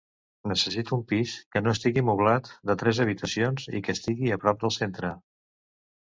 [0.51, 4.65] Necessito un pis que no estigui moblat, de tres habitacions i que estigui a prop
[4.65, 5.13] del centre.